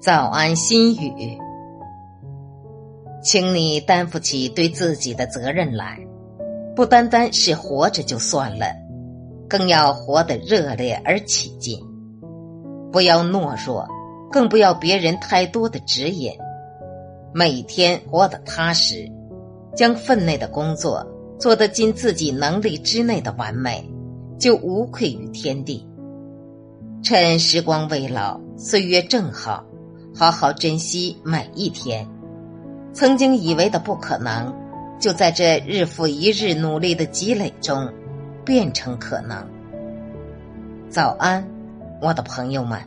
[0.00, 1.36] 早安，心语，
[3.20, 5.98] 请你担负起对自己的责任来，
[6.76, 8.66] 不单单是活着就算了，
[9.48, 11.76] 更要活得热烈而起劲。
[12.92, 13.88] 不要懦弱，
[14.30, 16.32] 更不要别人太多的指引。
[17.34, 19.10] 每天活得踏实，
[19.74, 21.04] 将分内的工作
[21.40, 23.84] 做得尽自己能力之内的完美，
[24.38, 25.84] 就无愧于天地。
[27.02, 29.64] 趁时光未老，岁月正好，
[30.18, 32.04] 好好珍惜每一天。
[32.92, 34.52] 曾经以为的不可能，
[34.98, 37.88] 就在这日复一日努力的积累中，
[38.44, 39.46] 变成可能。
[40.90, 41.46] 早安，
[42.02, 42.80] 我的朋友们。